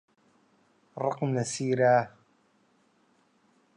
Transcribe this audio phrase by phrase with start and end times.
[1.03, 1.97] ڕقم لە سیرە.